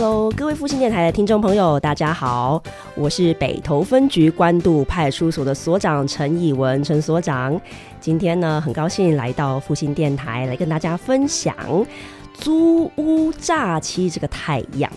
[0.00, 2.62] Hello，各位复兴电台的听众朋友，大家好，
[2.94, 7.60] 我是北投分局关渡派出所的所长陈以文，陈所长。
[8.00, 11.54] 今天呢，很高兴来到复兴电台，来跟大家分享
[12.32, 14.90] 租屋诈欺这个太阳。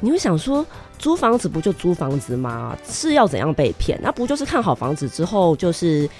[0.00, 0.66] 你会想说，
[0.98, 2.76] 租房子不就租房子吗？
[2.84, 3.96] 是要怎样被骗？
[4.02, 6.10] 那不就是看好房子之后，就是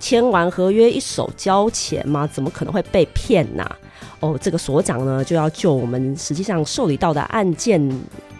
[0.00, 2.26] 签完合约一手交钱吗？
[2.26, 3.64] 怎么可能会被骗呢？
[4.18, 7.80] 哦，这个所长呢，就要就我们实际上受理到的案件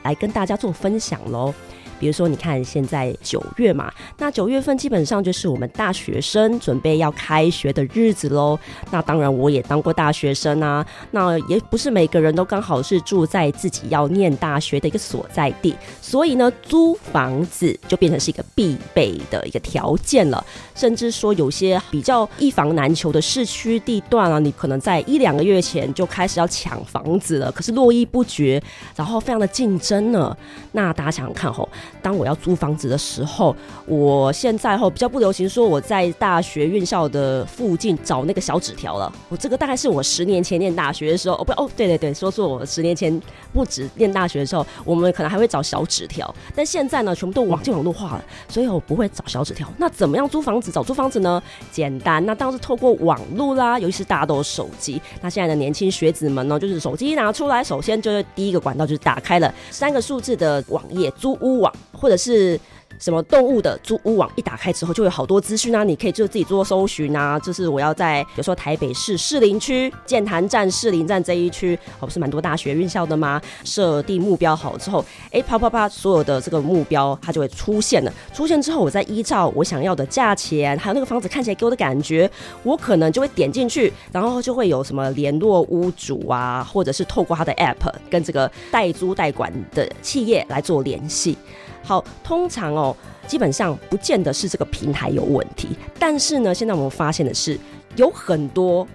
[0.02, 1.54] 来跟大家做分享喽。
[2.00, 8.58] 比如说，你看现在九月嘛，那九月份基本上就是我们大学生准备要开学的日子喽。
[8.90, 10.84] 那当然，我也当过大学生啊。
[11.10, 20.42] 那也不是每个人都刚好是住在自己要念大学的一个所在地，所以呢，租房子就变成是一个必备的一个条件了。
[20.74, 28.62] 甚至说，有些比较一房难求的市区地段啊，你可能在一两个月前就开始要抢房子了，可是络绎不绝，
[28.96, 30.34] 然后非常的竞争呢。
[30.72, 31.68] 那大家想想看吼。
[32.02, 33.54] 当我要租房子的时候，
[33.86, 39.12] 我现在后比较不流行说我在大学院校的附近找那个小纸条了。
[39.28, 43.20] 我这个大概是我十年前念大学的时候，哦不哦，对对对，说错，我十年前
[43.52, 49.68] 不止念大学的时候，我们可能还会找小纸条，但现在呢，全部都网际网络化了，所以我不会找小纸条。
[49.76, 50.70] 那怎么样租房子？
[50.70, 51.42] 找租房子呢？
[51.70, 55.00] 简单，那当然是透过网络啦，尤其是大家都有手机。
[55.20, 61.72] 那现在的年轻学子们呢，就是手机一拿出来，首先就是第一个管道就是打开了三个数字的网页租屋网。
[61.92, 62.58] 或者是
[62.98, 67.38] 什么动物的租屋网一打开之后，就有好多资讯啊，你可以就自己做搜寻啊。
[67.38, 73.40] 就是我要在，比如说台北市士林区建潭站、士林站这一区，哦，不是蛮多大学院校的吗？
[73.64, 78.12] 设定目标好之后，哎，啪啪啪，所有的这个目标它就会出现了。
[78.34, 82.30] 出现之后，我再依照我想要的价钱，还有那个房子看起来给我的感觉，
[82.62, 91.38] 我可能就会点进去，然后就会有什么联络屋主啊，或者是透过他的 App 跟这个代租代管的企业来做联系。
[91.82, 97.58] 好，通常哦，基本上不见得是这个平台有问题，但是呢，现在我们发现的是，
[97.96, 98.86] 有很多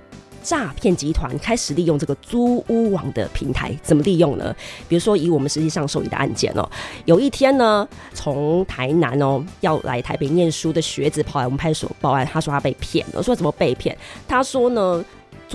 [0.41, 4.55] 诈骗集团开始利用这个租屋网的平台，怎么利用呢？
[4.87, 6.69] 比如说，以我们实际上受理的案件哦，
[7.05, 13.97] 有一天呢，从台南哦要来台北念书的学子跑来我们派出所报案，他说他被骗了，说怎么被骗？
[14.27, 15.03] 他说呢。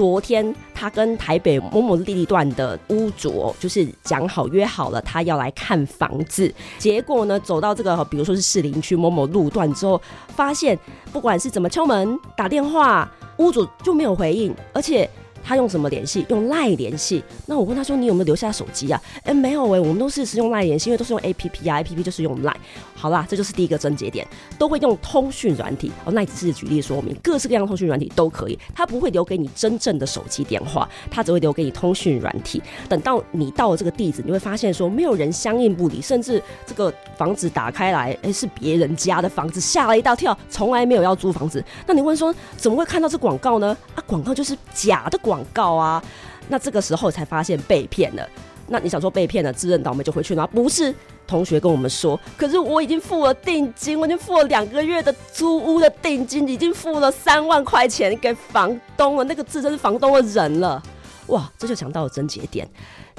[0.00, 6.50] 昨天他跟台北某某地段的屋主就是讲好约好了，他要来看房子。
[6.78, 10.78] 结果呢，走到这个比如说是士林区某某路段之后，发现
[11.12, 15.06] 不管是怎么敲门、打电话，屋主就没有回应，而且。
[15.42, 16.24] 他用什么联系？
[16.28, 17.22] 用赖联系。
[17.46, 22.56] 那我问他说：“你有没有留下手机啊？”哎，没有哎，我们都是使用赖联系，因为都是用 A P P 啊，A P P 就是用赖。
[22.94, 24.26] 好啦，这就是第一个症结点，
[24.58, 25.90] 都会用通讯软体。
[26.04, 28.58] 哦，那只是举例说明，各式各样通讯软体都可以。
[28.74, 32.62] 他不会留给你真正的手机电话，他只会留给你通讯软体。
[32.88, 41.64] 等到你到了这个地址，你会发现说没有人相应不理，甚至这个房子打开来，哎，是别人家的房子，吓了一大跳，从来没有要租房子。
[41.86, 43.76] 那你问说怎么会看到这广告呢？
[43.94, 45.39] 啊，广告就是假的广。
[45.40, 46.02] 广告啊，
[46.48, 48.28] 那这个时候才发现被骗了。
[48.68, 50.46] 那你想说被骗了，自认倒霉就回去吗？
[50.46, 50.94] 不是，
[51.26, 59.24] 同学跟我们说，可是我已经付了定金，我已经付了两个月的租屋的定金，已经付了三万块钱给房东了。
[59.24, 60.80] 那个自称是房东的人了，
[61.28, 62.68] 哇，这就讲到了症结点。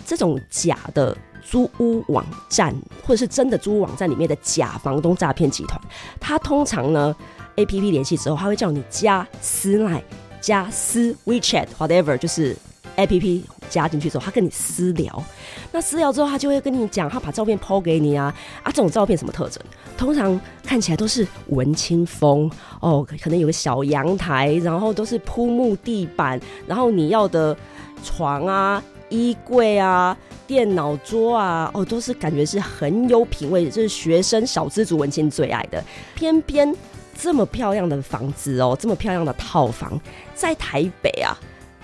[0.06, 2.74] 这种假的租屋网站，
[3.06, 5.80] 或者是真的租屋网站里面的假房东诈骗集团，
[6.20, 7.14] 他通常呢
[7.58, 10.02] ，A P P 联系之后，他会叫你加私赖。
[10.42, 12.56] 加私 WeChat whatever 就是
[12.98, 15.24] A P P 加进去之后，他跟你私聊，
[15.72, 19.64] 那私聊之后，他就会跟你讲，他把照片抛给你啊啊，这种照片什么特征？
[19.98, 22.52] 通常看起来都是文青风
[22.82, 26.38] 哦，可能有个小阳台，然后都是铺木地板，
[26.68, 27.56] 然后你要的
[28.04, 35.82] 床啊、衣柜啊、电脑桌啊，哦，都是感觉是很有品味，就是学生小资族文青最爱的，
[36.14, 36.76] 偏偏。
[37.18, 40.00] 这么漂亮的房子哦，这么漂亮的套房，
[40.34, 41.38] 在台北啊，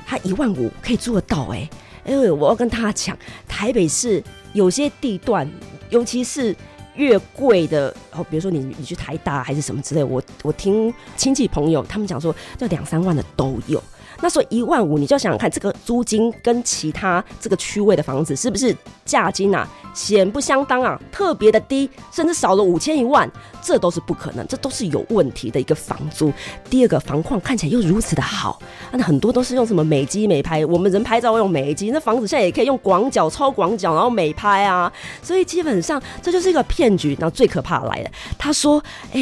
[0.06, 1.70] 它一万五可以租得到哎！
[2.06, 3.18] 因为我要跟他讲，
[3.48, 4.24] 台北市
[4.54, 5.50] 有些地段，
[5.90, 6.56] 尤其是
[6.96, 13.82] 越贵的哦，比如说你你去台大还是什么之类，我我听亲戚朋友他们讲说，这两三万的都有。
[14.22, 18.76] 那所以一万五，你就想想看，这个租金跟其他这个区位的房子是不是
[19.06, 23.30] 价金啊，显不相当啊，特别的低，甚至少了五千一万，
[23.62, 26.32] 这都是不可能，这都是有问题的一个房租。
[26.70, 28.60] 第二个房况看起来又如此的好，
[28.92, 34.92] 那很多都是用什么美机美拍，我们人拍照用美机，那房子现在也可以用广角、超广角，然后美拍啊，
[35.22, 37.08] 所以基本上这就是一个骗局。
[37.20, 39.20] 然后最可怕来了，他说：“哎，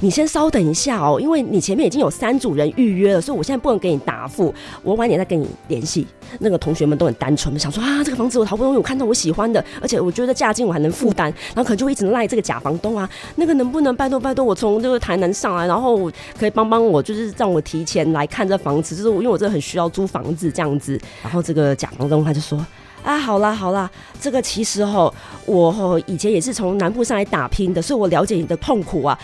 [0.00, 6.06] 你先稍等一下哦，因为你前面已经有三组人预约了，所以我现在不能给你打。”付，我晚点再跟你联系。
[6.40, 20.98] 那个同学们都很单纯，想说啊，这个房子我好不容易我看到我喜欢的，而且我觉得价金我还能负担，然后可能就会一直赖这个假房东啊，那个能不能拜托拜托我从这个台南上来，然后可以帮帮我，就是让我提前来看这房子，就是因为我真的很需要租房子这样子。
[21.22, 22.64] 然后这个假房东他就说。
[23.02, 25.12] 啊，好啦好啦，这个其实哈，
[25.44, 29.18] 我以前也是从南部上来打拼的，所以我了解你的痛苦啊。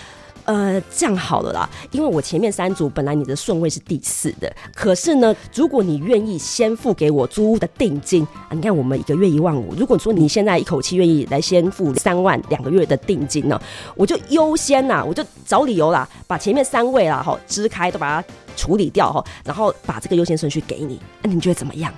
[0.50, 13.60] 呃，这样好了啦，因为我前面三组本来你的顺位是第四的，可是呢，如果你愿意先付给我租屋的定金啊，你看我们一个月一万五，如果说你现在一口气愿意来先付三万两个月的定金呢，
[13.94, 21.94] 我就优先呐，我就找理由啦，把前面三位啦哈支开都把它处理掉哈，然后把这个优先顺序给你，那你觉得怎么样？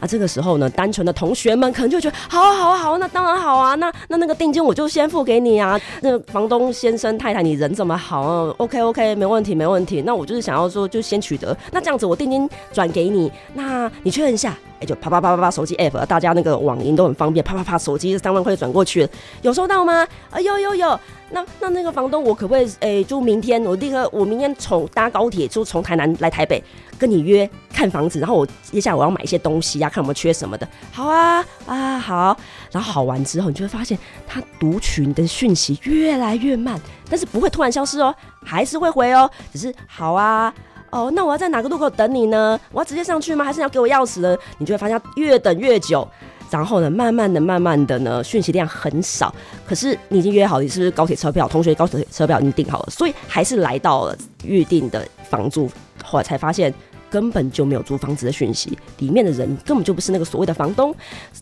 [0.00, 5.80] 啊，这个时候呢，单纯的同学们可能就觉得，好啊，好啊，好啊，那当然好啊，那那那个定金我就先付给你啊。
[6.00, 10.02] 那房东先生太太，你人这么好，OK OK，没问题没问题。
[10.02, 14.56] 那我就是想要说，就先取得，那这样子我定金转给你，那你确认一下。
[14.84, 19.08] 就啪啪啪啪啪，手机 app，大家那个网银都很方便，啪啪啪，手机三万块转过去，
[19.42, 20.06] 有收到吗？
[20.30, 20.98] 啊，有有有，
[21.30, 26.62] 那那那个房东，我可不可以诶，就明天我立刻，我明天从搭高铁就从台南来台北，
[26.98, 30.68] 跟你约看房子，然后我接下来我要买一些东西呀，看有没有缺什么的。
[30.90, 32.36] 好啊啊好，
[32.70, 38.14] 然后好完之后，你就会发现他读取你的讯息越来越慢，但是不会突然消失哦，
[38.44, 40.52] 还是会回哦，只是好啊。
[40.92, 42.60] 哦，那我要在哪个路口等你呢？
[42.70, 43.42] 我要直接上去吗？
[43.42, 44.36] 还是要给我钥匙呢？
[44.58, 46.06] 你就会发现越等越久，
[46.50, 49.34] 然后呢，慢慢的、慢慢的呢，讯息量很少。
[49.66, 51.48] 可是你已经约好，你是不是高铁车票？
[51.48, 55.66] 同学高铁车票已经订好了，所以还是来到了预定的房住，
[56.04, 56.72] 后来才发现
[57.12, 60.94] 根本就没有租房子的讯息，里面的人根本就不是那个所谓的房东，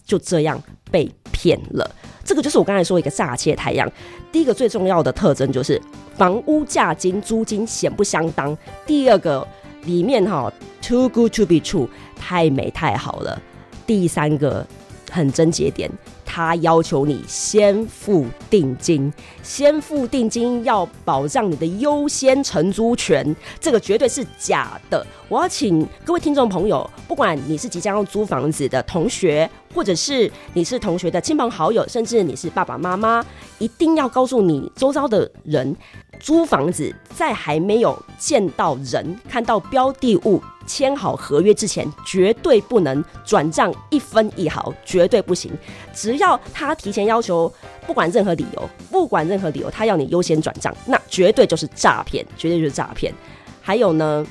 [0.04, 1.88] 就这样被骗了。
[2.24, 3.88] 这个就是我刚才说一个诈窃太阳。
[4.32, 5.80] 第一个最重要的特征就是
[6.16, 8.56] 房屋价金租金显不相当。
[8.84, 9.46] 第二个
[9.84, 10.52] 里面哈
[10.82, 13.40] too good to be true 太美太好了。
[13.86, 14.66] 第三个
[15.10, 15.90] 很真节点。
[16.32, 19.12] 他要求你先付定金，
[19.42, 25.04] 先付定金要保障你的优先承租权，这个绝对是假的。
[25.28, 33.24] 我要请各位听众朋友，不管你是即将要租房子的同学，或者是你是同学的亲朋好友，甚至你是爸爸妈妈，
[33.58, 35.76] 一定要告诉你周遭的人，
[36.18, 40.42] 租房子在还没有见到人、看到标的物。
[40.66, 45.50] 签好合约之前，绝对不能转账一分一毫，绝对不行。
[45.92, 47.52] 只要他提前要求，
[47.88, 53.12] 不管任何理由，不管任何理由，他要你优先转账，那绝对就是诈骗，绝对就是诈骗。
[53.60, 54.24] 还有呢，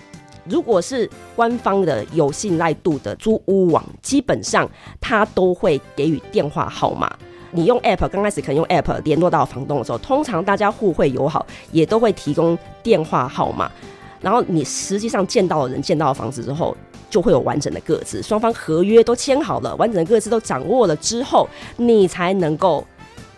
[0.50, 4.70] 如果是官方的有信赖度的租屋网，基本上
[5.00, 7.16] 他都会给予电话号码。
[7.52, 13.72] 你用 App 刚开始可能用 App 联络到房东的时候，通常大家互惠友好，也都会提供电话号码。
[14.22, 16.76] 然后你实际上见到的人见到的房子之后，
[17.10, 21.48] 就会有完整的个资，双方合约都签好了，完整的个资都掌握了之后，
[21.78, 22.86] 你才能够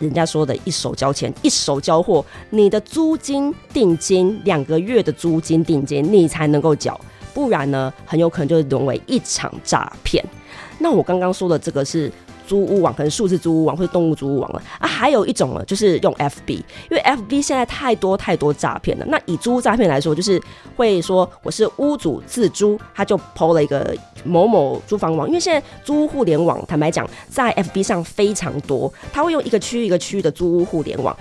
[0.02, 7.00] 人家说的一手交钱一手交货，你的租金定金两个月的租金定金你才能够缴，
[7.32, 10.24] 不然呢，很有可能就会沦为一场诈骗。
[10.78, 12.10] 那我刚刚说的这个是。
[12.52, 16.56] 租屋网可能数字租屋网或者动物租屋网了啊，还有一种呢，就是用 FB，
[16.90, 19.06] 因为 FB 现在太多太多诈骗了。
[19.08, 20.38] 那以租屋诈骗来说，就是
[20.76, 31.16] 会说我是屋主自租，他就 PO 了一个某某租房网，因为现在租屋互联网，坦白讲，在 FB 上非常多，他会用一个区一个区的租屋互联网。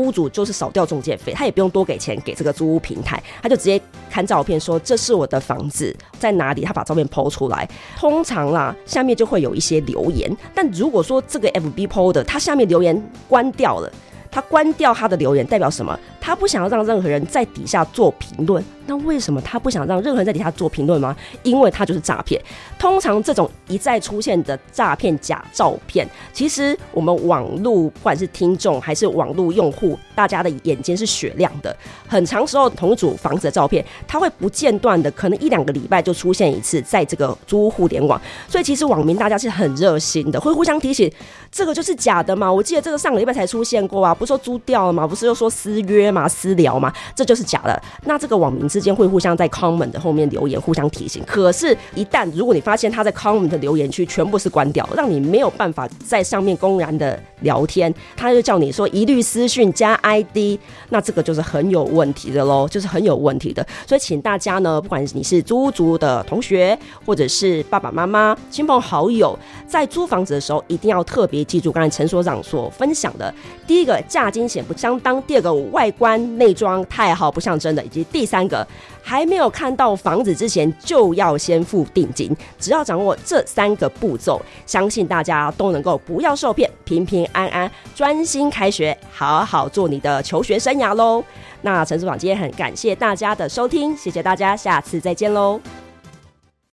[0.00, 3.80] 屋主就是少掉中介费，他也不用多给钱给这个租屋平台，他就直接
[4.10, 13.92] 看照片说这是我的房子在哪里，他把照片抛出来，通常啦下面就会有一些留言，但如果说这个 FB 抛的，他下面留言关掉了，
[14.30, 15.98] 他关掉他的留言代表什么？
[16.20, 18.62] 他不想要让任何人在底下做评论。
[18.90, 21.16] 那为什么他不想让任何人在底下做评论吗？
[21.44, 22.42] 因为他就是诈骗。
[22.76, 31.74] 通常这种一再出现的诈骗假照片，其实我们网络不管是听众还是网络用户，大家的眼睛是雪亮的。
[32.08, 38.20] 很长时候同一组房子的照片，它会不间断的，可能一两个礼拜就出现一次在这个租屋互联网。
[38.48, 41.08] 所以其实网民大家是很热心的，会互相提醒
[41.52, 42.52] 这个就是假的嘛。
[42.52, 45.06] 我记得这个上个礼拜才出现过啊，不是说租掉了吗？
[45.06, 46.26] 不是又说私约吗？
[46.26, 46.92] 私聊吗？
[47.14, 47.80] 这就是假的。
[48.04, 48.79] 那这个网民是。
[48.80, 51.22] 之间会互相在 comment 的后面留言，互相提醒。
[51.26, 60.58] 可是，一旦如果你发现他在 comment 的留言区全部是关掉，让你没有办法在上面公然的聊天，他就叫你说一律私讯加 ID，
[60.88, 63.66] 那这个就是很有问题的喽，就是很有问题的。
[63.86, 73.32] 所以，请大家呢，不管你是租租的同学，或者是爸爸妈妈、亲朋好友，在租房子的时候，一定要特别记住刚才陈所长所分享的：
[73.66, 78.66] 第一个，价金险不相当；第二个，外观内装太好不像真的；以及第三个。
[79.02, 82.36] 还没有看到房子之前，就要先付定金。
[82.58, 91.24] 只要掌握这三个步骤，相信大家都能够不要受骗，平平安安，专心开学，好好做你的求学生涯喽。
[91.62, 95.60] 那陈组长今天很感谢大家的收听，谢谢大家，下次再见喽。